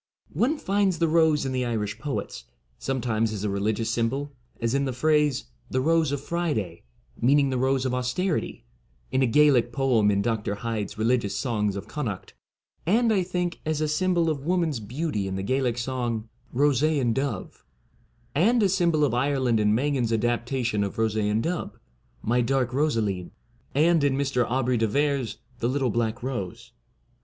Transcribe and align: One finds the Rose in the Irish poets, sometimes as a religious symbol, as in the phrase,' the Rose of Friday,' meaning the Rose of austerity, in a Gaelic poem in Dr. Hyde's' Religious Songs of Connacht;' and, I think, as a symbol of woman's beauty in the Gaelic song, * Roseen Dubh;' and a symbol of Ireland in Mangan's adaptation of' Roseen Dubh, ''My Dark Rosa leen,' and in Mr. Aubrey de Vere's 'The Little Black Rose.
One 0.33 0.57
finds 0.57 0.97
the 0.97 1.07
Rose 1.07 1.45
in 1.45 1.51
the 1.51 1.63
Irish 1.63 1.99
poets, 1.99 2.45
sometimes 2.79 3.31
as 3.31 3.43
a 3.43 3.51
religious 3.51 3.91
symbol, 3.91 4.31
as 4.59 4.73
in 4.73 4.85
the 4.85 4.93
phrase,' 4.93 5.45
the 5.69 5.79
Rose 5.79 6.11
of 6.11 6.19
Friday,' 6.19 6.81
meaning 7.21 7.51
the 7.51 7.57
Rose 7.59 7.85
of 7.85 7.93
austerity, 7.93 8.65
in 9.11 9.21
a 9.21 9.27
Gaelic 9.27 9.71
poem 9.71 10.09
in 10.09 10.23
Dr. 10.23 10.55
Hyde's' 10.55 10.97
Religious 10.97 11.37
Songs 11.37 11.75
of 11.75 11.87
Connacht;' 11.87 12.33
and, 12.83 13.13
I 13.13 13.21
think, 13.21 13.61
as 13.63 13.79
a 13.79 13.87
symbol 13.87 14.27
of 14.31 14.43
woman's 14.43 14.79
beauty 14.79 15.27
in 15.27 15.35
the 15.35 15.43
Gaelic 15.43 15.77
song, 15.77 16.27
* 16.41 16.51
Roseen 16.51 17.13
Dubh;' 17.13 17.61
and 18.33 18.63
a 18.63 18.69
symbol 18.69 19.05
of 19.05 19.13
Ireland 19.13 19.59
in 19.59 19.75
Mangan's 19.75 20.11
adaptation 20.11 20.83
of' 20.83 20.95
Roseen 20.97 21.43
Dubh, 21.43 21.73
''My 22.23 22.41
Dark 22.41 22.73
Rosa 22.73 23.01
leen,' 23.03 23.33
and 23.75 24.03
in 24.03 24.15
Mr. 24.17 24.49
Aubrey 24.49 24.77
de 24.77 24.87
Vere's 24.87 25.37
'The 25.59 25.69
Little 25.69 25.91
Black 25.91 26.23
Rose. 26.23 26.71